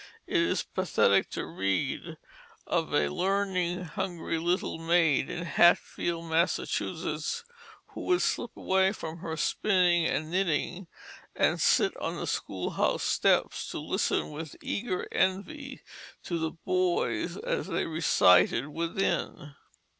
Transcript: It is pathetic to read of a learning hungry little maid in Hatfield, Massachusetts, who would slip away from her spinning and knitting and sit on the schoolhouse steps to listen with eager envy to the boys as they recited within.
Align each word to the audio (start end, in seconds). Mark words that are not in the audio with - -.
It 0.25 0.41
is 0.41 0.63
pathetic 0.63 1.29
to 1.29 1.45
read 1.45 2.17
of 2.65 2.91
a 2.91 3.09
learning 3.09 3.83
hungry 3.83 4.39
little 4.39 4.79
maid 4.79 5.29
in 5.29 5.45
Hatfield, 5.45 6.25
Massachusetts, 6.25 7.43
who 7.89 8.01
would 8.05 8.23
slip 8.23 8.57
away 8.57 8.93
from 8.93 9.19
her 9.19 9.37
spinning 9.37 10.07
and 10.07 10.31
knitting 10.31 10.87
and 11.35 11.61
sit 11.61 11.95
on 11.97 12.15
the 12.15 12.25
schoolhouse 12.25 13.03
steps 13.03 13.69
to 13.69 13.79
listen 13.79 14.31
with 14.31 14.55
eager 14.63 15.07
envy 15.11 15.83
to 16.23 16.39
the 16.39 16.49
boys 16.49 17.37
as 17.37 17.67
they 17.67 17.85
recited 17.85 18.69
within. 18.69 19.53